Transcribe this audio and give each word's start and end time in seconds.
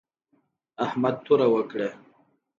احمد 0.85 1.15
توره 1.25 1.47
وکړه 1.53 1.89